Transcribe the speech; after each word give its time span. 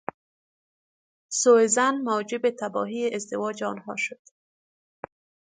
سو 1.39 1.53
ظن 1.67 1.95
موجب 2.01 2.49
تباهی 2.49 3.15
ازدواج 3.15 3.63
آنها 3.63 3.95
شد. 3.97 4.19